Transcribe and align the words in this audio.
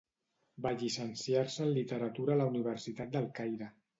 Va 0.65 0.71
llicenciar-se 0.83 1.61
en 1.67 1.69
literatura 1.77 2.35
a 2.35 2.39
la 2.41 2.49
Universitat 2.53 3.15
del 3.19 3.31
Caire. 3.41 3.71